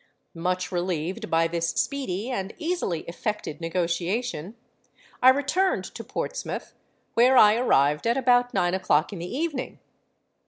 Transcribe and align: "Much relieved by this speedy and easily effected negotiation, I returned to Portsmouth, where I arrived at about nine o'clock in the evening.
"Much 0.33 0.71
relieved 0.71 1.29
by 1.29 1.47
this 1.47 1.69
speedy 1.73 2.31
and 2.31 2.55
easily 2.57 3.01
effected 3.01 3.61
negotiation, 3.61 4.55
I 5.21 5.29
returned 5.29 5.83
to 5.93 6.03
Portsmouth, 6.03 6.73
where 7.13 7.37
I 7.37 7.53
arrived 7.55 8.07
at 8.07 8.17
about 8.17 8.51
nine 8.51 8.73
o'clock 8.73 9.13
in 9.13 9.19
the 9.19 9.31
evening. 9.31 9.77